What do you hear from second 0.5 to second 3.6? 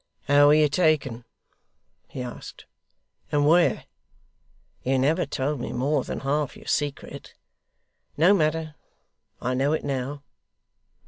you taken?' he asked. 'And